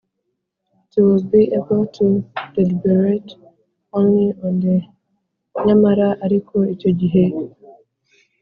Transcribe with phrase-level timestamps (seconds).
[0.97, 3.33] it will be able to deliberate
[3.93, 4.75] only on the
[5.65, 7.23] Nyamara ariko icyo gihe